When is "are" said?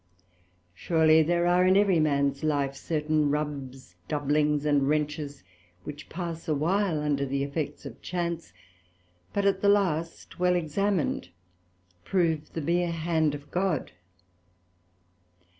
1.45-1.63